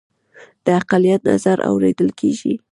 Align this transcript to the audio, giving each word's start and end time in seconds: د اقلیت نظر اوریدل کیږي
د 0.65 0.67
اقلیت 0.79 1.21
نظر 1.31 1.57
اوریدل 1.69 2.09
کیږي 2.19 2.53